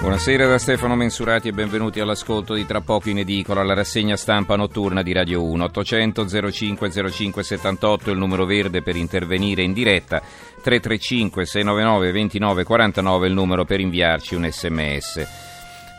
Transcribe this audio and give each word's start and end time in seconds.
Buonasera 0.00 0.46
da 0.46 0.56
Stefano 0.56 0.96
Mensurati 0.96 1.48
e 1.48 1.52
benvenuti 1.52 2.00
all'ascolto 2.00 2.54
di 2.54 2.64
Tra 2.64 2.80
poco 2.80 3.10
in 3.10 3.18
edicola, 3.18 3.62
la 3.62 3.74
rassegna 3.74 4.16
stampa 4.16 4.56
notturna 4.56 5.02
di 5.02 5.12
Radio 5.12 5.44
1. 5.44 5.62
800 5.62 6.26
05 6.50 7.10
05 7.10 7.42
78 7.42 8.10
il 8.10 8.16
numero 8.16 8.46
verde 8.46 8.80
per 8.80 8.96
intervenire 8.96 9.62
in 9.62 9.74
diretta, 9.74 10.22
335 10.62 11.44
699 11.44 12.12
29 12.12 12.64
49 12.64 13.26
il 13.26 13.34
numero 13.34 13.66
per 13.66 13.80
inviarci 13.80 14.34
un 14.36 14.48
sms. 14.50 15.49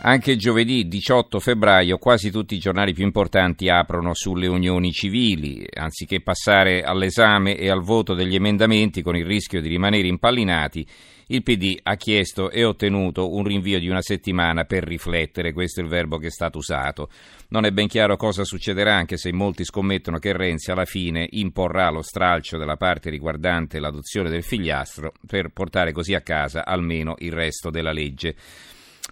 Anche 0.04 0.36
giovedì 0.36 0.88
18 0.88 1.39
febbraio 1.39 1.99
quasi 1.99 2.31
tutti 2.31 2.55
i 2.55 2.57
giornali 2.57 2.91
più 2.91 3.04
importanti 3.04 3.70
aprono 3.70 4.16
sulle 4.16 4.47
unioni 4.47 4.91
civili, 4.91 5.63
anziché 5.71 6.21
passare 6.21 6.81
all'esame 6.81 7.55
e 7.55 7.70
al 7.70 7.84
voto 7.84 8.16
degli 8.16 8.34
emendamenti 8.34 9.03
con 9.03 9.16
il 9.16 9.27
rischio 9.27 9.62
di 9.62 9.67
rimanere 9.67 10.07
impallinati, 10.07 10.84
il 11.27 11.43
PD 11.43 11.77
ha 11.84 11.95
chiesto 11.98 12.49
e 12.49 12.63
ottenuto 12.63 13.31
un 13.31 13.43
rinvio 13.43 13.77
di 13.77 13.90
una 13.90 14.02
settimana 14.02 14.63
per 14.63 14.84
riflettere, 14.84 15.53
questo 15.53 15.81
è 15.81 15.84
il 15.84 15.90
verbo 15.90 16.18
che 16.18 16.27
è 16.27 16.31
stato 16.31 16.57
usato. 16.57 17.07
Non 17.49 17.65
è 17.65 17.70
ben 17.70 17.88
chiaro 17.88 18.18
cosa 18.18 18.43
succederà, 18.43 18.95
anche 18.95 19.18
se 19.18 19.31
molti 19.31 19.63
scommettono 19.63 20.18
che 20.18 20.34
Renzi 20.35 20.71
alla 20.71 20.85
fine 20.85 21.27
imporrà 21.29 21.91
lo 21.91 22.02
stralcio 22.02 22.57
della 22.57 22.76
parte 22.76 23.12
riguardante 23.12 23.79
l'adozione 23.79 24.31
del 24.31 24.41
figliastro 24.41 25.13
per 25.27 25.49
portare 25.49 25.91
così 25.91 26.15
a 26.15 26.21
casa 26.21 26.65
almeno 26.65 27.13
il 27.20 27.34
resto 27.34 27.70
della 27.70 27.91
legge. 27.91 28.35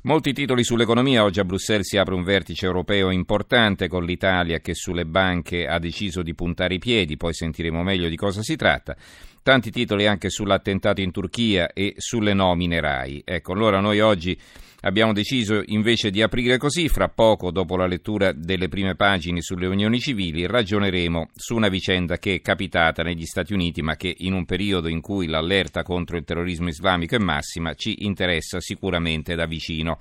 Molti 0.04 0.32
titoli 0.32 0.64
sull'economia. 0.64 1.26
Oggi 1.26 1.42
a 1.42 1.44
Bruxelles 1.44 1.86
si 1.86 1.98
apre 1.98 2.14
un 2.14 2.24
vertice 2.24 2.66
europeo 2.66 3.10
importante 3.10 3.90
con 3.90 4.06
l'Italia 4.06 4.60
che 4.60 4.74
sulle 4.74 5.06
banche 5.06 5.68
ha 5.68 5.78
deciso 5.78 6.22
di 6.22 6.34
puntare 6.34 6.76
i 6.76 6.80
piedi, 6.80 7.18
poi 7.18 7.34
sentiremo 7.34 7.84
meglio 7.84 8.08
di 8.08 8.16
cosa 8.16 8.42
si 8.42 8.56
tratta. 8.56 8.96
Tanti 9.44 9.72
titoli 9.72 10.08
anche 10.08 10.30
sull'attentato 10.30 11.02
in 11.02 11.12
Turchia 11.12 11.74
e 11.74 11.96
sulle 11.98 12.34
nomine 12.34 12.80
RAI. 12.80 13.24
Ecco, 13.26 13.52
allora 13.52 13.82
noi 13.82 14.00
oggi 14.00 14.40
Abbiamo 14.82 15.12
deciso 15.12 15.62
invece 15.66 16.10
di 16.10 16.22
aprire 16.22 16.58
così, 16.58 16.88
fra 16.88 17.10
poco, 17.10 17.52
dopo 17.52 17.76
la 17.76 17.86
lettura 17.86 18.32
delle 18.32 18.70
prime 18.70 18.96
pagine 18.96 19.42
sulle 19.42 19.68
unioni 19.68 20.00
civili, 20.00 20.48
ragioneremo 20.48 21.32
su 21.36 21.56
una 21.56 21.68
vicenda 21.68 22.18
che 22.18 22.36
è 22.36 22.42
capitata 22.42 23.04
negli 23.04 23.26
Stati 23.26 23.52
Uniti, 23.52 23.82
ma 23.82 23.98
che 23.98 24.16
in 24.20 24.32
un 24.32 24.46
periodo 24.46 24.88
in 24.88 25.02
cui 25.02 25.28
l'allerta 25.28 25.84
contro 25.84 26.16
il 26.16 26.24
terrorismo 26.24 26.70
islamico 26.70 27.16
è 27.16 27.20
massima 27.20 27.74
ci 27.74 28.06
interessa 28.06 28.62
sicuramente 28.62 29.36
da 29.36 29.46
vicino. 29.46 29.98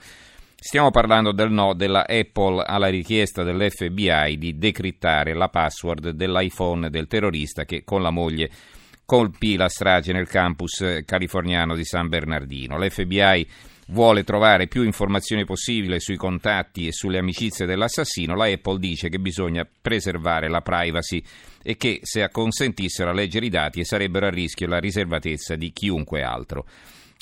Stiamo 0.55 0.93
parlando 0.93 1.33
del 1.33 1.51
no 1.51 1.75
della 1.75 2.07
Apple 2.07 2.63
alla 2.65 2.89
richiesta 2.89 3.43
dell'FBI 3.43 4.39
di 4.39 4.59
decrittare 4.59 5.35
la 5.35 5.49
password 5.49 6.11
dell'iPhone 6.11 6.89
del 6.89 7.09
terrorista 7.09 7.65
che 7.65 7.83
con 7.83 8.01
la 8.01 8.11
moglie 8.11 8.51
colpì 9.05 9.57
la 9.57 9.69
strage 9.69 10.13
nel 10.13 10.29
campus 10.29 11.03
californiano 11.05 11.75
di 11.75 11.85
San 11.85 12.09
Bernardino. 12.09 12.79
L'FBI 12.79 13.47
vuole 13.89 14.25
trovare 14.25 14.67
più 14.67 14.83
informazioni 14.83 15.45
possibile 15.45 16.01
sui 16.01 16.17
contatti 16.17 16.87
e 16.87 16.93
sulle 16.93 17.19
amicizie 17.19 17.67
dell'assassino, 17.67 18.35
la 18.35 18.47
Apple 18.47 18.79
dice 18.79 19.09
che 19.09 19.19
bisogna 19.19 19.67
preservare 19.81 20.49
la 20.49 20.61
privacy 20.61 21.23
e 21.63 21.77
che 21.77 22.01
se 22.03 22.23
acconsentissero 22.23 23.11
a 23.11 23.15
leggere 23.15 23.47
i 23.47 23.51
dati 23.51 23.85
sarebbero 23.85 24.27
a 24.27 24.31
rischio 24.31 24.67
la 24.67 24.79
riservatezza 24.79 25.55
di 25.55 25.73
chiunque 25.73 26.23
altro. 26.23 26.67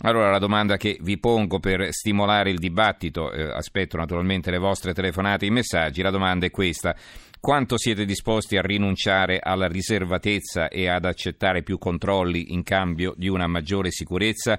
Allora 0.00 0.30
la 0.30 0.38
domanda 0.38 0.76
che 0.76 0.98
vi 1.00 1.16
pongo 1.16 1.58
per 1.58 1.90
stimolare 1.90 2.50
il 2.50 2.58
dibattito, 2.58 3.32
eh, 3.32 3.42
aspetto 3.42 3.96
naturalmente 3.96 4.50
le 4.50 4.58
vostre 4.58 4.92
telefonate 4.92 5.46
e 5.46 5.48
i 5.48 5.52
messaggi, 5.52 6.02
la 6.02 6.10
domanda 6.10 6.44
è 6.44 6.50
questa. 6.50 6.94
Quanto 7.40 7.78
siete 7.78 8.04
disposti 8.04 8.58
a 8.58 8.62
rinunciare 8.62 9.38
alla 9.40 9.68
riservatezza 9.68 10.68
e 10.68 10.88
ad 10.88 11.06
accettare 11.06 11.62
più 11.62 11.78
controlli 11.78 12.52
in 12.52 12.62
cambio 12.62 13.14
di 13.16 13.28
una 13.28 13.46
maggiore 13.46 13.90
sicurezza? 13.90 14.58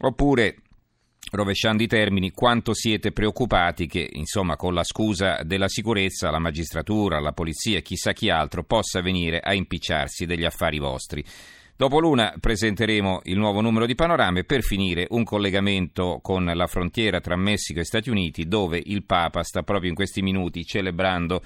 Oppure 0.00 0.56
rovesciando 1.30 1.82
i 1.82 1.86
termini, 1.86 2.32
quanto 2.32 2.74
siete 2.74 3.12
preoccupati 3.12 3.86
che, 3.86 4.08
insomma, 4.12 4.56
con 4.56 4.74
la 4.74 4.84
scusa 4.84 5.42
della 5.42 5.68
sicurezza, 5.68 6.30
la 6.30 6.38
magistratura, 6.38 7.20
la 7.20 7.32
polizia 7.32 7.78
e 7.78 7.82
chissà 7.82 8.12
chi 8.12 8.28
altro 8.28 8.64
possa 8.64 9.00
venire 9.00 9.40
a 9.40 9.54
impicciarsi 9.54 10.26
degli 10.26 10.44
affari 10.44 10.78
vostri. 10.78 11.24
Dopo 11.74 11.98
l'una 11.98 12.34
presenteremo 12.38 13.22
il 13.24 13.38
nuovo 13.38 13.60
numero 13.60 13.86
di 13.86 13.94
panorama 13.94 14.42
per 14.42 14.62
finire 14.62 15.06
un 15.10 15.24
collegamento 15.24 16.20
con 16.22 16.44
la 16.44 16.66
frontiera 16.66 17.20
tra 17.20 17.34
Messico 17.34 17.80
e 17.80 17.84
Stati 17.84 18.10
Uniti 18.10 18.46
dove 18.46 18.80
il 18.84 19.04
Papa 19.04 19.42
sta 19.42 19.62
proprio 19.62 19.88
in 19.88 19.96
questi 19.96 20.22
minuti 20.22 20.64
celebrando 20.64 21.42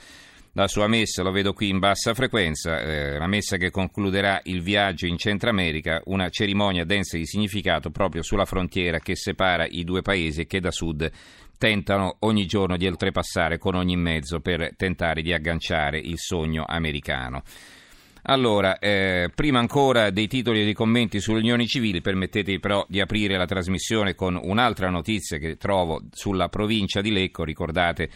la 0.57 0.69
sua 0.69 0.87
messa, 0.89 1.23
lo 1.23 1.33
vedo 1.33 1.53
qui 1.53 1.69
in 1.69 1.79
bassa 1.79 2.15
frequenza, 2.15 2.81
eh, 2.81 3.19
la 3.19 3.27
messa 3.27 3.59
che 3.59 3.71
concluderà 3.71 4.41
il 4.45 4.63
viaggio 4.63 5.05
in 5.05 5.19
Centro 5.19 5.51
America, 5.51 6.01
una 6.07 6.31
cerimonia 6.31 6.87
densa 6.87 7.19
di 7.19 7.27
significato 7.27 7.91
proprio 7.91 8.23
sulla 8.23 8.47
frontiera 8.47 8.99
che 8.99 9.17
separa 9.17 9.67
i 9.67 9.85
due 9.85 10.01
paesi 10.01 10.41
e 10.41 10.47
che 10.47 10.61
da 10.61 10.71
sud 10.71 11.11
tentano 11.59 12.17
ogni 12.21 12.47
giorno 12.47 12.79
di 12.79 12.87
oltrepassare 12.87 13.59
con 13.59 13.75
ogni 13.75 13.97
mezzo 13.97 14.41
per 14.41 14.75
tentare 14.77 15.21
di 15.21 15.35
agganciare 15.35 15.99
il 15.99 16.17
sogno 16.17 16.65
americano. 16.67 17.43
Allora, 18.29 18.79
eh, 18.79 19.31
prima 19.35 19.59
ancora 19.59 20.09
dei 20.09 20.27
titoli 20.27 20.63
e 20.63 20.65
dei 20.65 20.73
commenti 20.73 21.21
sulle 21.21 21.41
unioni 21.41 21.67
civili, 21.67 22.01
permettetevi 22.01 22.61
però 22.61 22.83
di 22.89 23.01
aprire 23.01 23.37
la 23.37 23.45
trasmissione 23.45 24.15
con 24.15 24.41
un'altra 24.43 24.89
notizia 24.89 25.37
che 25.37 25.59
trovo 25.59 26.01
sulla 26.13 26.49
provincia 26.49 27.03
di 27.03 27.13
Lecco, 27.13 27.45
ricordate 27.45 28.09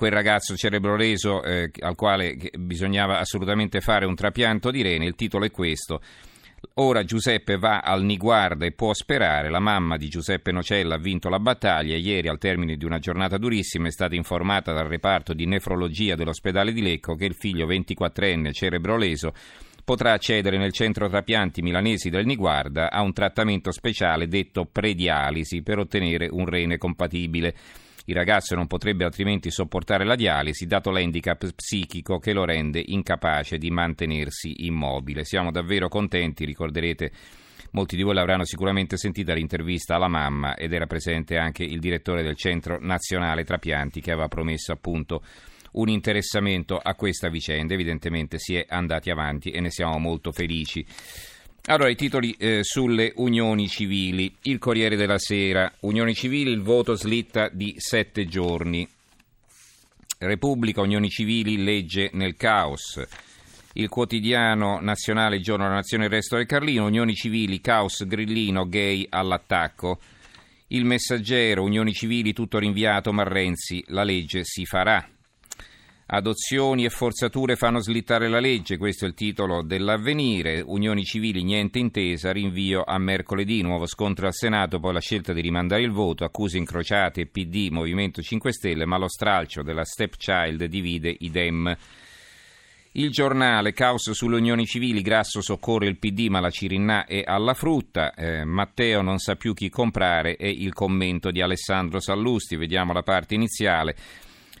quel 0.00 0.12
ragazzo 0.12 0.56
cerebroleso 0.56 1.42
eh, 1.42 1.70
al 1.80 1.94
quale 1.94 2.34
bisognava 2.58 3.18
assolutamente 3.18 3.82
fare 3.82 4.06
un 4.06 4.14
trapianto 4.14 4.70
di 4.70 4.80
rene. 4.80 5.04
Il 5.04 5.14
titolo 5.14 5.44
è 5.44 5.50
questo. 5.50 6.00
Ora 6.76 7.04
Giuseppe 7.04 7.58
va 7.58 7.80
al 7.80 8.02
Niguarda 8.02 8.64
e 8.64 8.72
può 8.72 8.94
sperare. 8.94 9.50
La 9.50 9.58
mamma 9.58 9.98
di 9.98 10.08
Giuseppe 10.08 10.52
Nocella 10.52 10.94
ha 10.94 10.98
vinto 10.98 11.28
la 11.28 11.38
battaglia. 11.38 11.96
Ieri, 11.96 12.28
al 12.28 12.38
termine 12.38 12.76
di 12.76 12.86
una 12.86 12.98
giornata 12.98 13.36
durissima, 13.36 13.88
è 13.88 13.90
stata 13.90 14.14
informata 14.14 14.72
dal 14.72 14.86
reparto 14.86 15.34
di 15.34 15.44
nefrologia 15.44 16.14
dell'ospedale 16.14 16.72
di 16.72 16.80
Lecco 16.80 17.14
che 17.14 17.26
il 17.26 17.34
figlio 17.34 17.66
24enne 17.66 18.52
cerebroleso 18.52 19.34
potrà 19.84 20.12
accedere 20.12 20.56
nel 20.56 20.72
centro 20.72 21.10
trapianti 21.10 21.60
milanesi 21.60 22.08
del 22.08 22.24
Niguarda 22.24 22.90
a 22.90 23.02
un 23.02 23.12
trattamento 23.12 23.70
speciale 23.70 24.28
detto 24.28 24.64
predialisi 24.64 25.60
per 25.60 25.76
ottenere 25.76 26.26
un 26.30 26.46
rene 26.46 26.78
compatibile. 26.78 27.54
Il 28.06 28.14
ragazzo 28.14 28.54
non 28.54 28.66
potrebbe 28.66 29.04
altrimenti 29.04 29.50
sopportare 29.50 30.04
la 30.04 30.16
dialisi, 30.16 30.66
dato 30.66 30.90
l'handicap 30.90 31.52
psichico 31.54 32.18
che 32.18 32.32
lo 32.32 32.44
rende 32.44 32.82
incapace 32.84 33.58
di 33.58 33.70
mantenersi 33.70 34.66
immobile. 34.66 35.24
Siamo 35.24 35.50
davvero 35.50 35.88
contenti, 35.88 36.44
ricorderete. 36.44 37.12
Molti 37.72 37.94
di 37.94 38.02
voi 38.02 38.14
l'avranno 38.14 38.44
sicuramente 38.44 38.96
sentita 38.96 39.32
l'intervista 39.32 39.94
alla 39.94 40.08
mamma 40.08 40.56
ed 40.56 40.72
era 40.72 40.86
presente 40.86 41.36
anche 41.36 41.62
il 41.62 41.78
direttore 41.78 42.22
del 42.22 42.36
Centro 42.36 42.78
Nazionale 42.80 43.44
Trapianti 43.44 44.00
che 44.00 44.10
aveva 44.10 44.26
promesso 44.26 44.72
appunto 44.72 45.22
un 45.72 45.88
interessamento 45.88 46.76
a 46.82 46.94
questa 46.94 47.28
vicenda. 47.28 47.74
Evidentemente 47.74 48.38
si 48.38 48.56
è 48.56 48.64
andati 48.68 49.10
avanti 49.10 49.50
e 49.50 49.60
ne 49.60 49.70
siamo 49.70 49.98
molto 49.98 50.32
felici. 50.32 50.84
Allora, 51.70 51.88
i 51.88 51.94
titoli 51.94 52.32
eh, 52.32 52.64
sulle 52.64 53.12
unioni 53.14 53.68
civili. 53.68 54.34
Il 54.42 54.58
Corriere 54.58 54.96
della 54.96 55.18
Sera. 55.18 55.72
Unioni 55.82 56.14
civili, 56.14 56.50
il 56.50 56.62
voto 56.62 56.96
slitta 56.96 57.48
di 57.48 57.74
sette 57.76 58.26
giorni. 58.26 58.88
Repubblica, 60.18 60.80
unioni 60.80 61.08
civili, 61.08 61.62
legge 61.62 62.10
nel 62.14 62.34
caos. 62.34 63.00
Il 63.74 63.88
quotidiano 63.88 64.80
nazionale, 64.80 65.38
giorno 65.38 65.62
della 65.62 65.76
nazione, 65.76 66.06
il 66.06 66.10
resto 66.10 66.34
del 66.34 66.46
Carlino. 66.46 66.86
Unioni 66.86 67.14
civili, 67.14 67.60
caos, 67.60 68.04
grillino, 68.04 68.68
gay 68.68 69.06
all'attacco. 69.08 70.00
Il 70.68 70.84
messaggero, 70.84 71.62
unioni 71.62 71.92
civili, 71.92 72.32
tutto 72.32 72.58
rinviato, 72.58 73.12
ma 73.12 73.22
Renzi, 73.22 73.84
la 73.90 74.02
legge 74.02 74.42
si 74.42 74.64
farà. 74.64 75.08
Adozioni 76.12 76.84
e 76.84 76.90
forzature 76.90 77.54
fanno 77.54 77.78
slittare 77.78 78.28
la 78.28 78.40
legge, 78.40 78.78
questo 78.78 79.04
è 79.04 79.08
il 79.08 79.14
titolo 79.14 79.62
dell'avvenire. 79.62 80.60
Unioni 80.60 81.04
civili, 81.04 81.44
niente 81.44 81.78
intesa, 81.78 82.32
rinvio 82.32 82.82
a 82.82 82.98
mercoledì, 82.98 83.62
nuovo 83.62 83.86
scontro 83.86 84.26
al 84.26 84.34
Senato, 84.34 84.80
poi 84.80 84.92
la 84.92 85.00
scelta 85.00 85.32
di 85.32 85.40
rimandare 85.40 85.82
il 85.82 85.92
voto, 85.92 86.24
accuse 86.24 86.58
incrociate 86.58 87.26
PD, 87.26 87.68
Movimento 87.70 88.22
5 88.22 88.52
Stelle, 88.52 88.86
ma 88.86 88.98
lo 88.98 89.08
stralcio 89.08 89.62
della 89.62 89.84
stepchild 89.84 90.64
divide 90.64 91.14
i 91.16 91.30
Dem. 91.30 91.76
Il 92.94 93.10
giornale, 93.10 93.72
caos 93.72 94.10
sulle 94.10 94.34
unioni 94.34 94.66
civili, 94.66 95.02
Grasso 95.02 95.40
soccorre 95.40 95.86
il 95.86 95.96
PD 95.96 96.26
ma 96.26 96.40
la 96.40 96.50
Cirinà 96.50 97.06
è 97.06 97.22
alla 97.24 97.54
frutta, 97.54 98.14
eh, 98.14 98.44
Matteo 98.44 99.00
non 99.00 99.18
sa 99.18 99.36
più 99.36 99.54
chi 99.54 99.68
comprare 99.68 100.34
e 100.34 100.50
il 100.50 100.72
commento 100.72 101.30
di 101.30 101.40
Alessandro 101.40 102.00
Sallusti, 102.00 102.56
vediamo 102.56 102.92
la 102.92 103.04
parte 103.04 103.36
iniziale. 103.36 103.94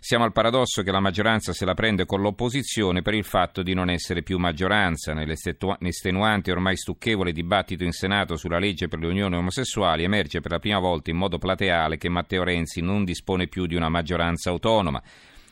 Siamo 0.02 0.24
al 0.24 0.32
paradosso 0.32 0.82
che 0.82 0.90
la 0.90 0.98
maggioranza 0.98 1.52
se 1.52 1.66
la 1.66 1.74
prende 1.74 2.06
con 2.06 2.22
l'opposizione 2.22 3.02
per 3.02 3.12
il 3.12 3.22
fatto 3.22 3.62
di 3.62 3.74
non 3.74 3.90
essere 3.90 4.22
più 4.22 4.38
maggioranza. 4.38 5.12
Nell'estenuante 5.12 6.48
e 6.48 6.52
ormai 6.54 6.78
stucchevole 6.78 7.32
dibattito 7.32 7.84
in 7.84 7.92
Senato 7.92 8.36
sulla 8.36 8.58
legge 8.58 8.88
per 8.88 8.98
le 8.98 9.08
unioni 9.08 9.36
omosessuali 9.36 10.02
emerge 10.02 10.40
per 10.40 10.52
la 10.52 10.58
prima 10.58 10.78
volta 10.78 11.10
in 11.10 11.18
modo 11.18 11.36
plateale 11.36 11.98
che 11.98 12.08
Matteo 12.08 12.44
Renzi 12.44 12.80
non 12.80 13.04
dispone 13.04 13.46
più 13.46 13.66
di 13.66 13.74
una 13.74 13.90
maggioranza 13.90 14.48
autonoma. 14.48 15.02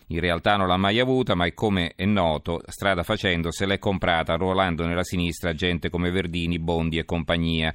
In 0.06 0.21
realtà 0.21 0.56
non 0.56 0.67
l'ha 0.67 0.79
mai 0.79 0.99
avuta, 0.99 1.35
ma 1.35 1.45
è 1.45 1.53
come 1.53 1.93
è 1.95 2.06
noto, 2.06 2.62
strada 2.69 3.03
facendo 3.03 3.53
se 3.53 3.67
l'è 3.67 3.79
comprata 3.79 4.33
arruolando 4.33 4.87
nella 4.87 5.05
sinistra 5.05 5.53
gente 5.53 5.91
come 5.91 6.11
Verdini, 6.11 6.59
Bondi 6.59 6.97
e 6.97 7.05
compagnia. 7.05 7.75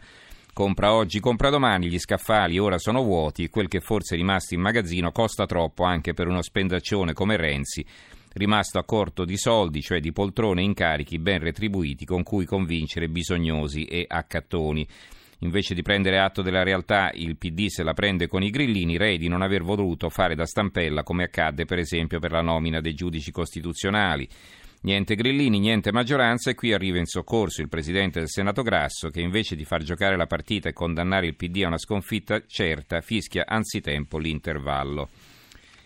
Compra 0.54 0.94
oggi, 0.94 1.20
compra 1.20 1.50
domani, 1.50 1.88
gli 1.88 1.98
scaffali 1.98 2.60
ora 2.60 2.78
sono 2.78 3.02
vuoti 3.02 3.50
quel 3.50 3.68
che 3.68 3.80
forse 3.80 4.14
è 4.14 4.18
rimasto 4.20 4.54
in 4.54 4.62
magazzino 4.62 5.12
costa 5.12 5.48
troppo 5.48 5.84
anche 5.84 6.14
per 6.14 6.28
uno 6.28 6.44
spendaccione 6.44 7.14
come 7.14 7.38
Renzi, 7.38 7.84
rimasto 8.34 8.78
a 8.78 8.84
corto 8.84 9.26
di 9.26 9.36
soldi, 9.36 9.82
cioè 9.82 10.00
di 10.00 10.12
poltrone 10.12 10.62
e 10.62 10.66
incarichi 10.66 11.18
ben 11.18 11.40
retribuiti 11.40 12.06
con 12.06 12.22
cui 12.22 12.46
convincere 12.46 13.10
bisognosi 13.10 13.86
e 13.86 14.06
accattoni. 14.08 14.88
Invece 15.40 15.74
di 15.74 15.82
prendere 15.82 16.20
atto 16.20 16.44
della 16.44 16.62
realtà, 16.62 17.10
il 17.16 17.36
PD 17.36 17.66
se 17.66 17.82
la 17.82 17.94
prende 17.94 18.28
con 18.28 18.44
i 18.44 18.52
grillini, 18.52 18.96
rei 18.96 19.18
di 19.18 19.28
non 19.28 19.42
aver 19.42 19.64
voluto 19.64 20.08
fare 20.10 20.36
da 20.36 20.46
stampella 20.46 21.02
come 21.02 21.24
accadde 21.24 21.66
per 21.66 21.80
esempio 21.80 22.20
per 22.20 22.32
la 22.32 22.42
nomina 22.42 22.80
dei 22.80 22.94
giudici 22.94 23.32
costituzionali. 23.32 24.30
Niente 24.86 25.16
grillini, 25.16 25.60
niente 25.60 25.94
maggioranza 25.94 26.50
e 26.50 26.56
qui 26.56 26.74
arriva 26.74 26.98
in 26.98 27.06
soccorso 27.06 27.62
il 27.62 27.70
presidente 27.70 28.20
del 28.20 28.28
Senato 28.28 28.64
Grasso 28.64 29.10
che 29.10 29.22
invece 29.22 29.56
di 29.56 29.64
far 29.64 29.82
giocare 29.82 30.18
la 30.18 30.28
partita 30.28 30.68
e 30.68 30.74
condannare 30.74 31.26
il 31.26 31.38
PD 31.38 31.64
a 31.64 31.68
una 31.68 31.78
sconfitta 31.78 32.44
certa 32.46 33.00
fischia 33.00 33.46
anzitempo 33.48 34.18
l'intervallo. 34.18 35.08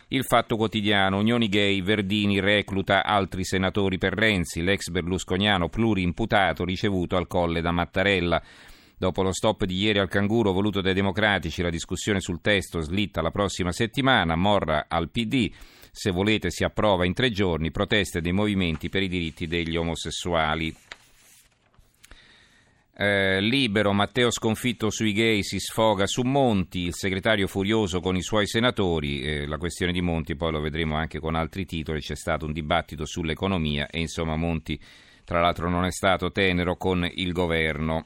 Il 0.08 0.24
fatto 0.24 0.56
quotidiano, 0.56 1.20
Unioni 1.20 1.48
Gay, 1.48 1.84
Verdini 1.84 2.40
recluta 2.40 3.04
altri 3.04 3.44
senatori 3.44 4.00
per 4.00 4.14
Renzi, 4.14 4.64
l'ex 4.64 4.90
berlusconiano 4.90 5.70
plurimputato 5.70 6.66
ricevuto 6.66 7.18
al 7.18 7.28
colle 7.28 7.62
da 7.62 7.72
Mattarella. 7.72 8.42
Dopo 8.98 9.22
lo 9.22 9.32
stop 9.32 9.66
di 9.66 9.76
ieri 9.76 10.00
al 10.00 10.10
canguro 10.10 10.54
voluto 10.54 10.82
dai 10.82 10.96
democratici, 10.96 11.62
la 11.62 11.70
discussione 11.70 12.20
sul 12.20 12.42
testo 12.42 12.80
slitta 12.80 13.22
la 13.22 13.30
prossima 13.30 13.72
settimana, 13.72 14.36
morra 14.36 14.86
al 14.88 15.12
PD. 15.12 15.52
Se 16.00 16.12
volete 16.12 16.52
si 16.52 16.64
approva 16.64 17.08
in 17.08 17.16
tre 17.16 17.32
giorni, 17.32 17.72
proteste 17.72 18.22
dei 18.22 18.32
movimenti 18.32 18.88
per 18.88 19.02
i 19.02 19.08
diritti 19.08 19.48
degli 19.48 19.76
omosessuali. 19.76 20.72
Eh, 22.96 23.42
libero, 23.42 23.94
Matteo 23.94 24.30
sconfitto 24.30 24.92
sui 24.92 25.12
gay 25.12 25.42
si 25.42 25.58
sfoga 25.58 26.06
su 26.06 26.22
Monti, 26.22 26.82
il 26.82 26.94
segretario 26.94 27.48
furioso 27.48 28.00
con 28.00 28.16
i 28.16 28.22
suoi 28.22 28.46
senatori, 28.46 29.22
eh, 29.24 29.48
la 29.48 29.58
questione 29.58 29.92
di 29.92 30.02
Monti 30.02 30.36
poi 30.36 30.52
lo 30.52 30.62
vedremo 30.62 30.96
anche 30.98 31.18
con 31.18 31.34
altri 31.34 31.66
titoli, 31.66 32.00
c'è 32.00 32.16
stato 32.16 32.46
un 32.46 32.54
dibattito 32.54 33.04
sull'economia 33.04 33.88
e 33.88 34.00
insomma 34.00 34.36
Monti 34.36 34.80
tra 35.24 35.42
l'altro 35.42 35.68
non 35.68 35.84
è 35.84 35.92
stato 35.92 36.32
tenero 36.32 36.76
con 36.76 37.10
il 37.12 37.32
governo. 37.32 38.06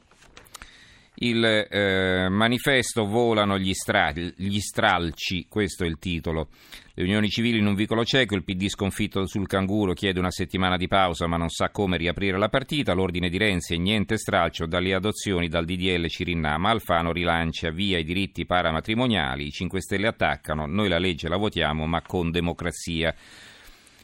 Il 1.16 1.44
eh, 1.44 2.28
manifesto 2.30 3.04
volano 3.04 3.58
gli, 3.58 3.74
stra- 3.74 4.12
gli, 4.12 4.58
stralci, 4.60 5.46
questo 5.46 5.84
è 5.84 5.86
il 5.86 5.98
titolo. 5.98 6.48
Le 6.94 7.02
unioni 7.04 7.28
civili 7.28 7.58
in 7.58 7.66
un 7.66 7.74
vicolo 7.74 8.02
cieco, 8.02 8.34
il 8.34 8.44
PD 8.44 8.68
sconfitto 8.68 9.26
sul 9.26 9.46
canguro 9.46 9.92
chiede 9.92 10.18
una 10.18 10.30
settimana 10.30 10.78
di 10.78 10.88
pausa 10.88 11.26
ma 11.26 11.36
non 11.36 11.50
sa 11.50 11.68
come 11.68 11.98
riaprire 11.98 12.38
la 12.38 12.48
partita, 12.48 12.94
l'ordine 12.94 13.28
di 13.28 13.36
Renzi 13.36 13.74
e 13.74 13.78
niente 13.78 14.16
stralcio 14.16 14.66
dalle 14.66 14.94
adozioni 14.94 15.48
dal 15.48 15.66
DDL 15.66 16.08
Cirinnà, 16.08 16.54
Alfano 16.54 17.12
rilancia 17.12 17.70
via 17.70 17.98
i 17.98 18.04
diritti 18.04 18.46
paramatrimoniali, 18.46 19.46
i 19.46 19.50
5 19.50 19.80
Stelle 19.82 20.06
attaccano, 20.06 20.66
noi 20.66 20.88
la 20.88 20.98
legge 20.98 21.28
la 21.28 21.36
votiamo 21.36 21.86
ma 21.86 22.00
con 22.00 22.30
democrazia. 22.30 23.14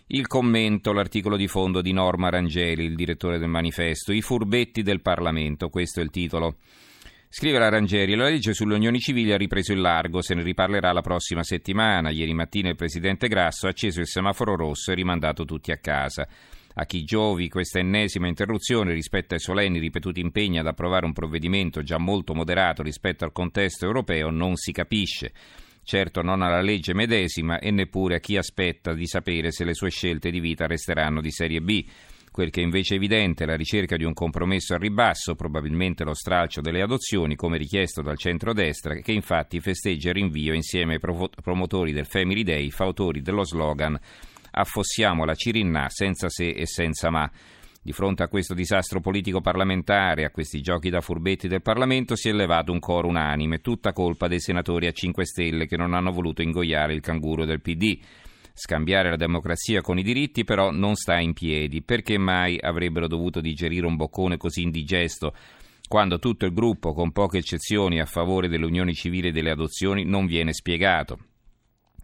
Il 0.08 0.26
commento, 0.26 0.92
l'articolo 0.92 1.36
di 1.36 1.48
fondo 1.48 1.80
di 1.80 1.92
Norma 1.92 2.28
Rangeli, 2.28 2.84
il 2.84 2.94
direttore 2.94 3.38
del 3.38 3.48
manifesto, 3.48 4.12
i 4.12 4.22
furbetti 4.22 4.82
del 4.82 5.00
Parlamento, 5.02 5.68
questo 5.68 6.00
è 6.00 6.02
il 6.02 6.10
titolo. 6.10 6.56
Scrive 7.30 7.58
la 7.58 7.68
Rangeri, 7.68 8.14
la 8.14 8.24
legge 8.24 8.54
sulle 8.54 8.74
unioni 8.74 9.00
civili 9.00 9.32
ha 9.32 9.36
ripreso 9.36 9.72
il 9.74 9.80
largo, 9.80 10.22
se 10.22 10.34
ne 10.34 10.42
riparlerà 10.42 10.92
la 10.92 11.02
prossima 11.02 11.42
settimana. 11.42 12.08
Ieri 12.08 12.32
mattina 12.32 12.70
il 12.70 12.74
presidente 12.74 13.28
Grasso 13.28 13.66
ha 13.66 13.70
acceso 13.70 14.00
il 14.00 14.06
semaforo 14.06 14.56
rosso 14.56 14.92
e 14.92 14.94
rimandato 14.94 15.44
tutti 15.44 15.70
a 15.70 15.76
casa. 15.76 16.26
A 16.72 16.84
chi 16.86 17.04
giovi 17.04 17.50
questa 17.50 17.80
ennesima 17.80 18.28
interruzione 18.28 18.94
rispetto 18.94 19.34
ai 19.34 19.40
solenni 19.40 19.78
ripetuti 19.78 20.20
impegni 20.20 20.58
ad 20.58 20.66
approvare 20.66 21.04
un 21.04 21.12
provvedimento 21.12 21.82
già 21.82 21.98
molto 21.98 22.34
moderato 22.34 22.82
rispetto 22.82 23.24
al 23.24 23.32
contesto 23.32 23.84
europeo 23.84 24.30
non 24.30 24.56
si 24.56 24.72
capisce. 24.72 25.32
Certo 25.82 26.22
non 26.22 26.40
alla 26.40 26.62
legge 26.62 26.94
medesima 26.94 27.58
e 27.58 27.70
neppure 27.70 28.16
a 28.16 28.20
chi 28.20 28.38
aspetta 28.38 28.94
di 28.94 29.06
sapere 29.06 29.52
se 29.52 29.64
le 29.64 29.74
sue 29.74 29.90
scelte 29.90 30.30
di 30.30 30.40
vita 30.40 30.66
resteranno 30.66 31.20
di 31.20 31.30
serie 31.30 31.60
B. 31.60 31.84
Quel 32.30 32.50
che 32.50 32.60
invece 32.60 32.94
è 32.94 32.96
evidente 32.96 33.44
è 33.44 33.46
la 33.46 33.56
ricerca 33.56 33.96
di 33.96 34.04
un 34.04 34.12
compromesso 34.12 34.74
al 34.74 34.80
ribasso, 34.80 35.34
probabilmente 35.34 36.04
lo 36.04 36.14
stralcio 36.14 36.60
delle 36.60 36.82
adozioni, 36.82 37.34
come 37.34 37.58
richiesto 37.58 38.02
dal 38.02 38.18
centrodestra, 38.18 38.94
che 38.94 39.12
infatti 39.12 39.60
festeggia 39.60 40.08
il 40.08 40.14
rinvio 40.14 40.54
insieme 40.54 40.94
ai 40.94 41.28
promotori 41.42 41.92
del 41.92 42.06
Family 42.06 42.42
Day, 42.42 42.70
fautori 42.70 43.22
dello 43.22 43.44
slogan 43.44 43.98
Affossiamo 44.50 45.24
la 45.24 45.34
Cirinna 45.34 45.88
senza 45.88 46.28
se 46.28 46.48
e 46.48 46.66
senza 46.66 47.10
ma. 47.10 47.30
Di 47.80 47.92
fronte 47.92 48.24
a 48.24 48.28
questo 48.28 48.54
disastro 48.54 49.00
politico 49.00 49.40
parlamentare, 49.40 50.24
a 50.24 50.30
questi 50.30 50.60
giochi 50.60 50.90
da 50.90 51.00
furbetti 51.00 51.48
del 51.48 51.62
Parlamento, 51.62 52.16
si 52.16 52.28
è 52.28 52.32
elevato 52.32 52.72
un 52.72 52.80
coro 52.80 53.06
unanime, 53.08 53.60
tutta 53.60 53.92
colpa 53.92 54.26
dei 54.26 54.40
senatori 54.40 54.86
a 54.86 54.92
5 54.92 55.24
Stelle 55.24 55.66
che 55.66 55.76
non 55.76 55.94
hanno 55.94 56.10
voluto 56.10 56.42
ingoiare 56.42 56.92
il 56.92 57.00
canguro 57.00 57.44
del 57.44 57.60
PD. 57.60 57.98
Scambiare 58.58 59.08
la 59.08 59.16
democrazia 59.16 59.82
con 59.82 59.98
i 59.98 60.02
diritti 60.02 60.42
però 60.42 60.72
non 60.72 60.96
sta 60.96 61.20
in 61.20 61.32
piedi. 61.32 61.80
Perché 61.80 62.18
mai 62.18 62.58
avrebbero 62.60 63.06
dovuto 63.06 63.40
digerire 63.40 63.86
un 63.86 63.94
boccone 63.94 64.36
così 64.36 64.62
indigesto 64.62 65.32
quando 65.86 66.18
tutto 66.18 66.44
il 66.44 66.52
gruppo, 66.52 66.92
con 66.92 67.12
poche 67.12 67.38
eccezioni, 67.38 68.00
a 68.00 68.04
favore 68.04 68.48
dell'unione 68.48 68.92
civile 68.92 69.28
e 69.28 69.32
delle 69.32 69.52
adozioni 69.52 70.04
non 70.04 70.26
viene 70.26 70.52
spiegato? 70.52 71.18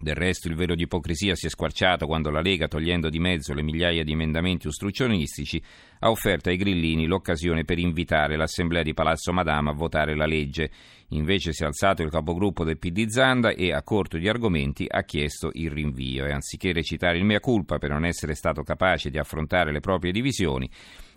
Del 0.04 0.16
resto 0.16 0.48
il 0.48 0.54
velo 0.54 0.74
di 0.74 0.82
ipocrisia 0.82 1.34
si 1.34 1.46
è 1.46 1.48
squarciato 1.48 2.04
quando 2.06 2.28
la 2.28 2.42
Lega, 2.42 2.68
togliendo 2.68 3.08
di 3.08 3.18
mezzo 3.18 3.54
le 3.54 3.62
migliaia 3.62 4.04
di 4.04 4.12
emendamenti 4.12 4.66
ostruzionistici, 4.66 5.62
ha 6.00 6.10
offerto 6.10 6.50
ai 6.50 6.58
grillini 6.58 7.06
l'occasione 7.06 7.64
per 7.64 7.78
invitare 7.78 8.36
l'Assemblea 8.36 8.82
di 8.82 8.92
Palazzo 8.92 9.32
Madama 9.32 9.70
a 9.70 9.74
votare 9.74 10.14
la 10.14 10.26
legge. 10.26 10.70
Invece 11.12 11.54
si 11.54 11.62
è 11.62 11.66
alzato 11.66 12.02
il 12.02 12.10
capogruppo 12.10 12.64
del 12.64 12.76
PD 12.76 13.06
Zanda 13.06 13.52
e, 13.52 13.72
a 13.72 13.82
corto 13.82 14.18
di 14.18 14.28
argomenti, 14.28 14.84
ha 14.86 15.04
chiesto 15.04 15.48
il 15.54 15.70
rinvio 15.70 16.26
e 16.26 16.32
anziché 16.32 16.74
recitare 16.74 17.16
il 17.16 17.24
mea 17.24 17.40
culpa 17.40 17.78
per 17.78 17.88
non 17.88 18.04
essere 18.04 18.34
stato 18.34 18.62
capace 18.62 19.08
di 19.08 19.16
affrontare 19.16 19.72
le 19.72 19.80
proprie 19.80 20.12
divisioni, 20.12 20.68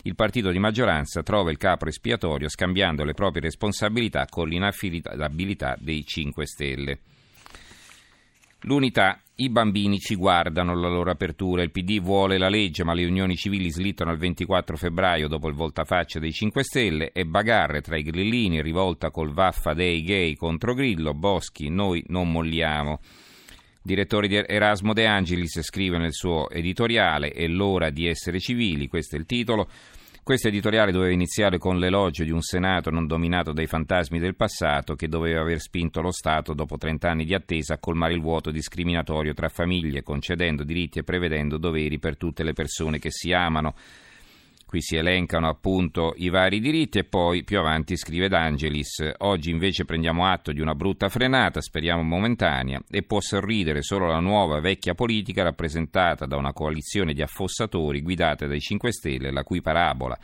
il 0.03 0.15
partito 0.15 0.49
di 0.49 0.59
maggioranza 0.59 1.23
trova 1.23 1.51
il 1.51 1.57
capo 1.57 1.87
espiatorio 1.87 2.47
scambiando 2.47 3.03
le 3.03 3.13
proprie 3.13 3.41
responsabilità 3.41 4.27
con 4.29 4.47
l'inaffidabilità 4.47 5.75
dei 5.77 6.05
5 6.05 6.45
Stelle. 6.45 6.99
L'unità, 8.67 9.21
i 9.35 9.47
bambini 9.49 9.97
ci 9.97 10.15
guardano 10.15 10.75
la 10.75 10.89
loro 10.89 11.09
apertura, 11.09 11.63
il 11.63 11.71
PD 11.71 12.01
vuole 12.01 12.37
la 12.37 12.49
legge 12.49 12.83
ma 12.83 12.93
le 12.93 13.05
unioni 13.05 13.37
civili 13.37 13.71
slittano 13.71 14.11
al 14.11 14.17
24 14.17 14.75
febbraio 14.75 15.29
dopo 15.29 15.47
il 15.47 15.53
voltafaccia 15.53 16.19
dei 16.19 16.33
5 16.33 16.63
Stelle 16.65 17.11
e 17.13 17.23
bagarre 17.23 17.79
tra 17.79 17.95
i 17.95 18.03
grillini, 18.03 18.61
rivolta 18.61 19.09
col 19.09 19.31
vaffa 19.31 19.73
dei 19.73 20.03
gay 20.03 20.35
contro 20.35 20.73
Grillo, 20.73 21.13
Boschi, 21.13 21.69
noi 21.69 22.03
non 22.07 22.29
molliamo. 22.29 22.99
Direttore 23.81 24.27
di 24.27 24.35
Erasmo 24.35 24.91
De 24.91 25.05
Angelis 25.05 25.61
scrive 25.61 25.97
nel 25.97 26.11
suo 26.11 26.49
editoriale 26.49 27.29
È 27.29 27.47
l'ora 27.47 27.89
di 27.89 28.05
essere 28.05 28.41
civili, 28.41 28.89
questo 28.89 29.15
è 29.15 29.19
il 29.19 29.25
titolo. 29.25 29.69
Questo 30.27 30.49
editoriale 30.49 30.91
doveva 30.91 31.13
iniziare 31.13 31.57
con 31.57 31.79
l'elogio 31.79 32.25
di 32.25 32.31
un 32.31 32.41
Senato 32.41 32.89
non 32.89 33.07
dominato 33.07 33.53
dai 33.53 33.65
fantasmi 33.65 34.19
del 34.19 34.35
passato 34.35 34.93
che 34.93 35.07
doveva 35.07 35.39
aver 35.39 35.61
spinto 35.61 36.01
lo 36.01 36.11
Stato, 36.11 36.53
dopo 36.53 36.75
30 36.75 37.09
anni 37.09 37.23
di 37.23 37.33
attesa, 37.33 37.75
a 37.75 37.77
colmare 37.77 38.13
il 38.13 38.19
vuoto 38.19 38.51
discriminatorio 38.51 39.33
tra 39.33 39.47
famiglie, 39.47 40.03
concedendo 40.03 40.65
diritti 40.65 40.99
e 40.99 41.03
prevedendo 41.03 41.57
doveri 41.57 41.97
per 41.97 42.17
tutte 42.17 42.43
le 42.43 42.51
persone 42.51 42.99
che 42.99 43.09
si 43.09 43.31
amano. 43.31 43.73
Qui 44.67 44.81
si 44.81 44.97
elencano 44.97 45.47
appunto 45.47 46.13
i 46.17 46.27
vari 46.27 46.59
diritti 46.59 46.99
e 46.99 47.05
poi 47.05 47.45
più 47.45 47.57
avanti 47.57 47.95
scrive 47.95 48.27
D'Angelis, 48.27 49.13
oggi 49.19 49.49
invece 49.49 49.85
prendiamo 49.85 50.25
atto 50.25 50.51
di 50.51 50.59
una 50.59 50.75
brutta 50.75 51.07
frenata, 51.07 51.61
speriamo 51.61 52.03
momentanea, 52.03 52.81
e 52.89 53.01
può 53.03 53.21
sorridere 53.21 53.81
solo 53.81 54.07
la 54.07 54.19
nuova 54.19 54.59
vecchia 54.59 54.93
politica 54.93 55.43
rappresentata 55.43 56.25
da 56.25 56.35
una 56.35 56.51
coalizione 56.51 57.13
di 57.13 57.21
affossatori 57.21 58.01
guidata 58.01 58.45
dai 58.45 58.59
5 58.59 58.91
Stelle, 58.91 59.31
la 59.31 59.43
cui 59.43 59.61
parabola 59.61 60.19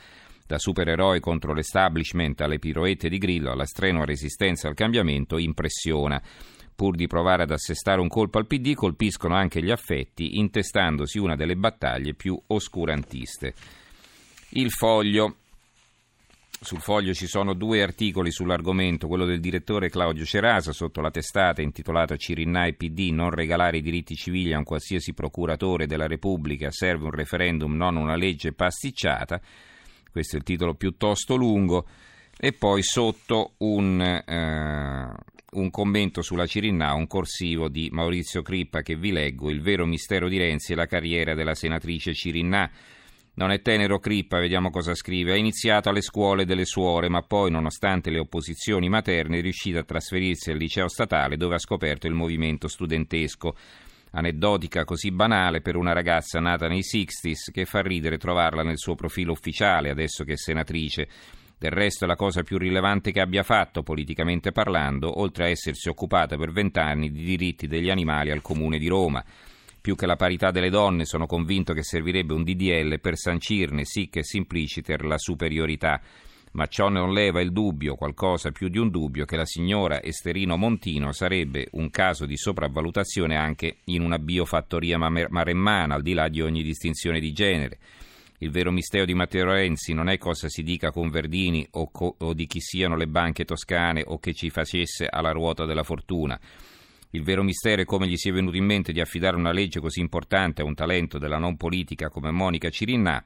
da 0.46 0.58
supereroi 0.58 1.22
contro 1.22 1.54
l'establishment 1.54 2.42
alle 2.42 2.60
piroette 2.60 3.08
di 3.08 3.20
Grillo 3.20 3.50
alla 3.50 3.66
strenua 3.66 4.04
resistenza 4.04 4.68
al 4.68 4.74
cambiamento 4.74 5.38
impressiona. 5.38 6.22
Pur 6.76 6.96
di 6.96 7.08
provare 7.08 7.44
ad 7.44 7.52
assestare 7.52 8.02
un 8.02 8.10
colpo 8.10 8.40
al 8.40 8.48
PD, 8.48 8.74
colpiscono 8.74 9.36
anche 9.36 9.64
gli 9.64 9.72
affetti, 9.72 10.38
intestandosi 10.40 11.18
una 11.18 11.38
delle 11.38 11.56
battaglie 11.56 12.14
più 12.14 12.38
oscurantiste. 12.48 13.54
Il 14.56 14.70
foglio. 14.70 15.38
Sul 16.62 16.80
foglio 16.80 17.14
ci 17.14 17.26
sono 17.26 17.56
due 17.56 17.82
articoli 17.82 18.32
sull'argomento, 18.32 19.08
quello 19.08 19.26
del 19.26 19.40
direttore 19.40 19.90
Claudio 19.90 20.26
Cerasa 20.26 20.72
sotto 20.72 21.02
la 21.02 21.10
testata 21.10 21.64
intitolata 21.64 22.16
Cirinna 22.16 22.66
e 22.66 22.74
PD 22.74 23.10
non 23.12 23.32
regalare 23.32 23.78
i 23.78 23.82
diritti 23.82 24.16
civili 24.16 24.54
a 24.54 24.60
un 24.60 24.64
qualsiasi 24.64 25.14
procuratore 25.14 25.88
della 25.88 26.06
Repubblica, 26.06 26.70
serve 26.70 27.06
un 27.06 27.12
referendum, 27.12 27.76
non 27.76 27.96
una 27.96 28.16
legge 28.16 28.54
pasticciata. 28.54 29.42
Questo 30.12 30.36
è 30.36 30.38
il 30.38 30.46
titolo 30.46 30.76
piuttosto 30.76 31.36
lungo. 31.36 31.88
E 32.38 32.54
poi 32.54 32.84
sotto 32.84 33.54
un, 33.58 34.02
eh, 34.02 35.10
un 35.52 35.70
commento 35.72 36.22
sulla 36.22 36.46
Cirinna, 36.46 36.94
un 36.94 37.08
corsivo 37.08 37.70
di 37.70 37.90
Maurizio 37.92 38.44
Crippa 38.44 38.82
che 38.82 38.96
vi 38.96 39.12
leggo, 39.12 39.50
il 39.50 39.62
vero 39.62 39.88
mistero 39.88 40.30
di 40.30 40.38
Renzi 40.38 40.74
è 40.74 40.76
la 40.76 40.86
carriera 40.86 41.34
della 41.34 41.56
senatrice 41.56 42.14
Cirinna 42.14 42.70
Non 43.36 43.50
è 43.50 43.62
tenero 43.62 43.98
Crippa, 43.98 44.38
vediamo 44.38 44.70
cosa 44.70 44.94
scrive. 44.94 45.32
Ha 45.32 45.38
iniziato 45.38 45.90
alle 45.90 46.02
scuole 46.02 46.46
delle 46.46 46.66
suore, 46.66 47.10
ma 47.10 47.24
poi, 47.24 47.50
nonostante 47.50 48.12
le 48.12 48.20
opposizioni 48.20 48.90
materne, 48.90 49.40
è 49.40 49.42
riuscita 49.42 49.80
a 49.80 49.84
trasferirsi 49.84 50.52
al 50.52 50.58
liceo 50.58 50.88
statale 50.88 51.36
dove 51.36 51.56
ha 51.56 51.60
scoperto 51.60 52.06
il 52.06 52.14
movimento 52.14 52.68
studentesco. 52.68 53.56
Aneddotica 54.12 54.84
così 54.84 55.12
banale 55.12 55.62
per 55.62 55.76
una 55.76 55.94
ragazza 55.94 56.40
nata 56.40 56.68
nei 56.68 56.82
60s 56.82 57.52
che 57.52 57.66
fa 57.66 57.82
ridere 57.82 58.20
trovarla 58.20 58.62
nel 58.62 58.78
suo 58.78 58.94
profilo 58.94 59.32
ufficiale 59.32 59.90
adesso 59.90 60.24
che 60.24 60.34
è 60.34 60.38
senatrice. 60.38 61.08
Del 61.58 61.72
resto 61.72 62.04
è 62.04 62.08
la 62.08 62.16
cosa 62.16 62.44
più 62.44 62.60
rilevante 62.60 63.12
che 63.12 63.22
abbia 63.22 63.42
fatto, 63.42 63.82
politicamente 63.82 64.52
parlando, 64.52 65.20
oltre 65.22 65.46
a 65.46 65.50
essersi 65.50 65.90
occupata 65.90 66.38
per 66.38 66.52
vent'anni 66.52 67.10
di 67.10 67.24
diritti 67.24 67.66
degli 67.66 67.90
animali 67.90 68.30
al 68.30 68.42
Comune 68.42 68.78
di 68.78 68.88
Roma. 68.88 69.24
Più 69.84 69.96
che 69.96 70.06
la 70.06 70.16
parità 70.16 70.50
delle 70.50 70.70
donne, 70.70 71.04
sono 71.04 71.26
convinto 71.26 71.74
che 71.74 71.84
servirebbe 71.84 72.34
un 72.34 72.44
DDL 72.44 73.02
per 73.02 73.18
sancirne 73.18 73.84
sic 73.84 74.16
e 74.16 74.24
simpliciter 74.24 75.04
la 75.04 75.18
superiorità. 75.18 76.00
Ma 76.54 76.68
ciò 76.68 76.88
non 76.88 77.12
leva 77.12 77.42
il 77.42 77.52
dubbio, 77.52 77.96
qualcosa 77.96 78.52
più 78.52 78.70
di 78.70 78.78
un 78.78 78.90
dubbio, 78.90 79.26
che 79.26 79.36
la 79.36 79.46
signora 79.46 80.02
Esterino 80.02 80.56
Montino 80.56 81.12
sarebbe 81.12 81.68
un 81.72 81.90
caso 81.90 82.26
di 82.26 82.38
sopravvalutazione 82.38 83.36
anche 83.36 83.80
in 83.88 84.04
una 84.04 84.20
biofattoria 84.20 84.98
maremmana, 84.98 85.96
al 85.96 86.02
di 86.02 86.14
là 86.14 86.30
di 86.30 86.40
ogni 86.40 86.64
distinzione 86.64 87.20
di 87.20 87.34
genere. 87.34 87.78
Il 88.38 88.52
vero 88.52 88.72
mistero 88.72 89.04
di 89.04 89.14
Matteo 89.14 89.52
Renzi 89.52 89.92
non 89.92 90.08
è 90.08 90.18
cosa 90.18 90.48
si 90.48 90.64
dica 90.64 90.92
con 90.92 91.10
Verdini 91.10 91.68
o, 91.72 91.92
co- 91.92 92.16
o 92.20 92.34
di 92.34 92.46
chi 92.46 92.62
siano 92.62 92.96
le 92.96 93.08
banche 93.08 93.44
toscane 93.44 94.02
o 94.06 94.18
che 94.18 94.34
ci 94.34 94.50
facesse 94.50 95.08
alla 95.10 95.32
ruota 95.32 95.66
della 95.66 95.84
fortuna. 95.84 96.40
Il 97.16 97.22
vero 97.22 97.44
mistero 97.44 97.84
è 97.84 97.86
come 97.86 98.08
gli 98.08 98.18
sia 98.18 98.34
venuto 98.34 98.58
in 98.58 98.66
mente 98.66 98.92
di 98.92 99.00
affidare 99.00 99.36
una 99.36 99.52
legge 99.52 99.80
così 99.80 100.00
importante 100.00 100.64
a 100.64 100.66
un 100.66 100.74
talento 100.74 101.20
della 101.20 101.38
non 101.38 101.58
politica 101.58 102.10
come 102.10 102.32
Monica 102.32 102.72
Cirinnà, 102.72 103.24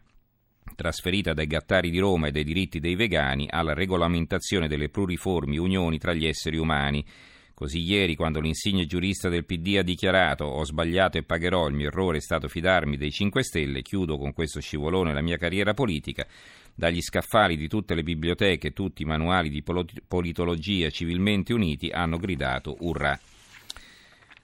trasferita 0.76 1.32
dai 1.32 1.48
gattari 1.48 1.90
di 1.90 1.98
Roma 1.98 2.28
e 2.28 2.32
dai 2.32 2.44
diritti 2.44 2.82
dei 2.82 2.96
vegani 2.96 3.48
alla 3.50 3.74
regolamentazione 3.74 4.68
delle 4.68 4.90
pluriformi 4.90 5.58
unioni 5.58 5.98
tra 6.00 6.12
gli 6.12 6.26
esseri 6.26 6.58
umani. 6.58 7.06
Così 7.54 7.80
ieri, 7.80 8.18
quando 8.18 8.42
l'insigne 8.42 8.86
giurista 8.86 9.30
del 9.30 9.46
PD 9.46 9.78
ha 9.78 9.84
dichiarato 9.84 10.44
ho 10.44 10.66
sbagliato 10.66 11.18
e 11.18 11.24
pagherò, 11.24 11.70
il 11.70 11.76
mio 11.76 11.88
errore 11.88 12.18
è 12.18 12.22
stato 12.22 12.50
fidarmi 12.50 12.98
dei 12.98 13.10
5 13.10 13.42
Stelle, 13.42 13.82
chiudo 13.84 14.18
con 14.18 14.34
questo 14.34 14.60
scivolone 14.60 15.14
la 15.14 15.22
mia 15.22 15.38
carriera 15.38 15.74
politica, 15.74 16.28
dagli 16.76 17.02
scaffali 17.02 17.56
di 17.56 17.70
tutte 17.70 17.96
le 17.96 18.04
biblioteche, 18.04 18.74
tutti 18.74 19.04
i 19.04 19.06
manuali 19.06 19.50
di 19.50 19.64
politologia 20.06 20.90
civilmente 20.90 21.54
uniti 21.54 21.90
hanno 21.90 22.18
gridato 22.18 22.76
urrà. 22.82 23.18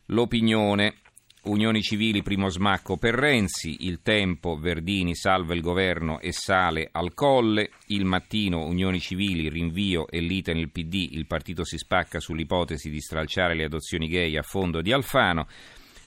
L'opinione. 0.07 0.95
Unioni 1.43 1.81
civili, 1.81 2.23
primo 2.23 2.47
smacco 2.47 2.95
per 2.97 3.15
Renzi, 3.15 3.85
il 3.85 4.01
tempo, 4.01 4.55
Verdini 4.55 5.13
salva 5.13 5.53
il 5.53 5.61
governo 5.61 6.21
e 6.21 6.31
sale 6.31 6.87
al 6.89 7.13
colle, 7.13 7.71
il 7.87 8.05
mattino, 8.05 8.65
Unioni 8.65 8.99
civili, 9.01 9.49
rinvio 9.49 10.07
e 10.07 10.21
lite 10.21 10.53
nel 10.53 10.71
PD, 10.71 11.09
il 11.11 11.27
partito 11.27 11.65
si 11.65 11.77
spacca 11.77 12.21
sull'ipotesi 12.21 12.89
di 12.89 13.01
stralciare 13.01 13.55
le 13.55 13.65
adozioni 13.65 14.07
gay 14.07 14.37
a 14.37 14.41
fondo 14.41 14.81
di 14.81 14.93
Alfano, 14.93 15.47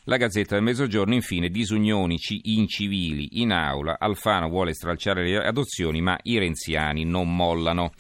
la 0.05 0.17
Gazzetta 0.17 0.55
del 0.55 0.65
Mezzogiorno, 0.65 1.15
infine, 1.15 1.49
disunioni 1.49 2.17
incivili 2.43 3.41
in 3.41 3.51
aula, 3.51 3.97
Alfano 3.99 4.49
vuole 4.49 4.73
stralciare 4.73 5.25
le 5.25 5.39
adozioni 5.39 6.01
ma 6.01 6.17
i 6.23 6.39
renziani 6.39 7.05
non 7.05 7.35
mollano. 7.35 7.93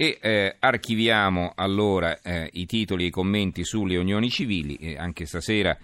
E 0.00 0.16
eh, 0.18 0.56
archiviamo 0.58 1.52
allora 1.54 2.22
eh, 2.22 2.48
i 2.54 2.64
titoli 2.64 3.04
e 3.04 3.06
i 3.08 3.10
commenti 3.10 3.64
sulle 3.64 3.98
unioni 3.98 4.30
civili, 4.30 4.76
e 4.76 4.96
anche 4.96 5.26
stasera 5.26 5.76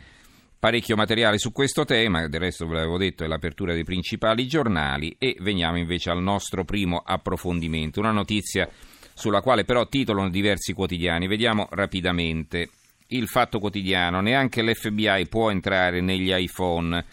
parecchio 0.59 0.97
materiale 0.97 1.37
su 1.37 1.53
questo 1.53 1.85
tema, 1.85 2.27
del 2.27 2.41
resto 2.41 2.67
ve 2.67 2.77
l'avevo 2.77 2.97
detto 2.97 3.25
è 3.25 3.27
l'apertura 3.27 3.75
dei 3.75 3.85
principali 3.85 4.47
giornali 4.47 5.15
e 5.19 5.37
veniamo 5.41 5.77
invece 5.77 6.09
al 6.09 6.23
nostro 6.23 6.65
primo 6.65 7.03
approfondimento, 7.05 8.01
una 8.01 8.11
notizia 8.11 8.67
sulla 9.13 9.43
quale 9.43 9.65
però 9.65 9.87
titolano 9.87 10.31
diversi 10.31 10.73
quotidiani, 10.73 11.27
vediamo 11.27 11.69
rapidamente. 11.73 12.71
Il 13.09 13.29
fatto 13.29 13.59
quotidiano, 13.59 14.23
neanche 14.23 14.63
l'FBI 14.63 15.27
può 15.29 15.51
entrare 15.51 16.01
negli 16.01 16.33
iPhone. 16.35 17.05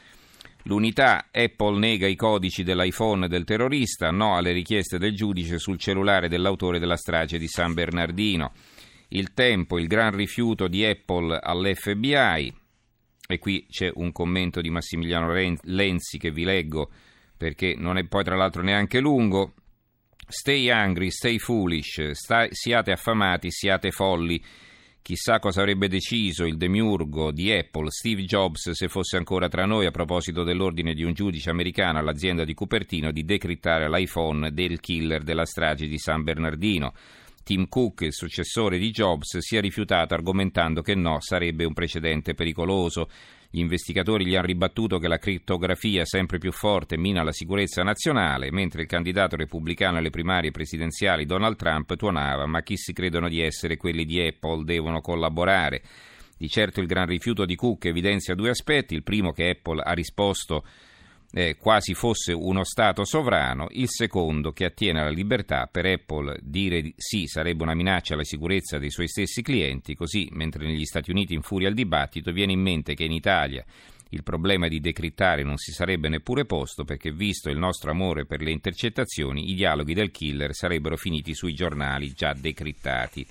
L'unità 0.63 1.27
Apple 1.31 1.77
nega 1.77 2.07
i 2.07 2.15
codici 2.15 2.63
dell'iPhone 2.63 3.27
del 3.27 3.43
terrorista, 3.43 4.11
no 4.11 4.35
alle 4.35 4.53
richieste 4.53 4.97
del 4.97 5.15
giudice 5.15 5.59
sul 5.59 5.77
cellulare 5.77 6.29
dell'autore 6.29 6.79
della 6.79 6.95
strage 6.95 7.37
di 7.37 7.47
San 7.47 7.73
Bernardino. 7.73 8.53
Il 9.09 9.33
tempo, 9.33 9.77
il 9.77 9.87
gran 9.87 10.15
rifiuto 10.15 10.67
di 10.67 10.85
Apple 10.85 11.37
all'FBI. 11.41 12.53
E 13.27 13.39
qui 13.39 13.65
c'è 13.69 13.91
un 13.95 14.11
commento 14.11 14.61
di 14.61 14.69
Massimiliano 14.69 15.33
Lenzi 15.63 16.17
che 16.17 16.31
vi 16.31 16.43
leggo 16.43 16.89
perché 17.43 17.75
non 17.77 17.97
è 17.97 18.05
poi 18.05 18.23
tra 18.23 18.37
l'altro 18.37 18.61
neanche 18.61 19.01
lungo. 19.01 19.53
Stay 20.25 20.69
angry, 20.69 21.11
stay 21.11 21.37
foolish, 21.37 22.11
stai, 22.11 22.47
siate 22.51 22.91
affamati, 22.91 23.51
siate 23.51 23.91
folli. 23.91 24.41
Chissà 25.03 25.39
cosa 25.39 25.59
avrebbe 25.59 25.89
deciso 25.89 26.45
il 26.45 26.55
demiurgo 26.55 27.33
di 27.33 27.51
Apple, 27.51 27.89
Steve 27.89 28.23
Jobs, 28.23 28.69
se 28.69 28.87
fosse 28.87 29.17
ancora 29.17 29.49
tra 29.49 29.65
noi 29.65 29.85
a 29.85 29.91
proposito 29.91 30.43
dell'ordine 30.43 30.93
di 30.93 31.03
un 31.03 31.11
giudice 31.11 31.49
americano 31.49 31.99
all'azienda 31.99 32.45
di 32.45 32.53
Cupertino 32.53 33.11
di 33.11 33.25
decrittare 33.25 33.89
l'iPhone 33.89 34.53
del 34.53 34.79
killer 34.79 35.23
della 35.23 35.45
strage 35.45 35.87
di 35.87 35.97
San 35.97 36.23
Bernardino. 36.23 36.93
Tim 37.43 37.67
Cook, 37.67 38.03
il 38.03 38.13
successore 38.13 38.77
di 38.77 38.91
Jobs, 38.91 39.39
si 39.39 39.57
è 39.57 39.59
rifiutato 39.59 40.13
argomentando 40.13 40.81
che 40.81 40.95
no, 40.95 41.19
sarebbe 41.19 41.65
un 41.65 41.73
precedente 41.73 42.33
pericoloso. 42.33 43.09
Gli 43.55 43.59
investigatori 43.59 44.25
gli 44.25 44.33
hanno 44.35 44.47
ribattuto 44.47 44.97
che 44.97 45.07
la 45.07 45.19
crittografia 45.19 46.05
sempre 46.05 46.39
più 46.39 46.51
forte 46.51 46.97
mina 46.97 47.21
la 47.21 47.31
sicurezza 47.31 47.83
nazionale, 47.83 48.51
mentre 48.51 48.81
il 48.81 48.87
candidato 48.87 49.35
repubblicano 49.35 49.99
alle 49.99 50.09
primarie 50.09 50.49
presidenziali 50.49 51.27
Donald 51.27 51.55
Trump 51.55 51.95
tuonava 51.95 52.47
ma 52.47 52.63
chi 52.63 52.77
si 52.77 52.93
credono 52.93 53.29
di 53.29 53.41
essere 53.41 53.77
quelli 53.77 54.05
di 54.05 54.19
Apple 54.19 54.63
devono 54.63 55.01
collaborare. 55.01 55.83
Di 56.35 56.49
certo 56.49 56.81
il 56.81 56.87
gran 56.87 57.05
rifiuto 57.05 57.45
di 57.45 57.53
Cook 57.53 57.85
evidenzia 57.85 58.33
due 58.33 58.49
aspetti, 58.49 58.95
il 58.95 59.03
primo 59.03 59.33
che 59.33 59.49
Apple 59.51 59.83
ha 59.83 59.93
risposto 59.93 60.65
eh, 61.35 61.57
quasi 61.57 61.95
fosse 61.95 62.31
uno 62.31 62.63
Stato 62.63 63.03
sovrano, 63.05 63.67
il 63.71 63.89
secondo 63.89 64.51
che 64.51 64.65
attiene 64.65 65.01
alla 65.01 65.09
libertà, 65.09 65.67
per 65.71 65.85
Apple 65.85 66.37
dire 66.41 66.93
sì 66.95 67.25
sarebbe 67.25 67.63
una 67.63 67.73
minaccia 67.73 68.13
alla 68.13 68.23
sicurezza 68.23 68.77
dei 68.77 68.91
suoi 68.91 69.07
stessi 69.07 69.41
clienti, 69.41 69.95
così 69.95 70.29
mentre 70.31 70.65
negli 70.65 70.85
Stati 70.85 71.09
Uniti 71.09 71.33
infuria 71.33 71.69
il 71.69 71.73
dibattito 71.73 72.31
viene 72.31 72.51
in 72.51 72.61
mente 72.61 72.93
che 72.93 73.05
in 73.05 73.11
Italia 73.11 73.65
il 74.09 74.21
problema 74.21 74.67
di 74.67 74.79
decrittare 74.79 75.41
non 75.41 75.57
si 75.57 75.71
sarebbe 75.71 76.07
neppure 76.07 76.45
posto 76.45 76.83
perché 76.83 77.11
visto 77.11 77.49
il 77.49 77.57
nostro 77.57 77.89
amore 77.89 78.27
per 78.27 78.41
le 78.41 78.51
intercettazioni 78.51 79.49
i 79.49 79.55
dialoghi 79.55 79.95
del 79.95 80.11
killer 80.11 80.53
sarebbero 80.53 80.97
finiti 80.97 81.33
sui 81.33 81.55
giornali 81.55 82.13
già 82.13 82.33
decrittati. 82.33 83.25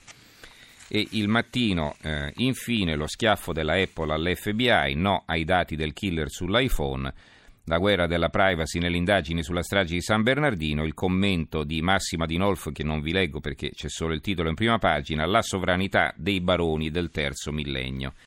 E 0.89 1.07
il 1.13 1.29
mattino, 1.29 1.95
eh, 2.03 2.33
infine, 2.39 2.97
lo 2.97 3.07
schiaffo 3.07 3.53
della 3.53 3.81
Apple 3.81 4.13
all'FBI, 4.13 4.95
no 4.97 5.23
ai 5.25 5.45
dati 5.45 5.77
del 5.77 5.93
killer 5.93 6.29
sull'iPhone, 6.29 7.15
la 7.67 7.79
guerra 7.79 8.07
della 8.07 8.29
privacy 8.29 8.79
nelle 8.81 8.97
indagini 8.97 9.43
sulla 9.43 9.63
strage 9.63 9.95
di 9.95 10.01
San 10.01 10.23
Bernardino, 10.23 10.85
il 10.85 10.95
commento 10.95 11.63
di 11.63 11.81
Massima 11.81 12.27
Dinolf, 12.27 12.73
che 12.73 12.83
non 12.83 13.01
vi 13.01 13.13
leggo 13.13 13.41
perché 13.41 13.71
c'è 13.71 13.89
solo 13.89 14.15
il 14.15 14.21
titolo 14.21 14.49
in 14.49 14.55
prima 14.55 14.79
pagina, 14.79 15.27
La 15.27 15.43
sovranità 15.43 16.13
dei 16.17 16.41
baroni 16.41 16.91
del 16.91 17.11
terzo 17.11 17.53
millennio. 17.53 18.15